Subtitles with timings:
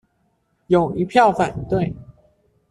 [0.65, 1.93] 有一票反對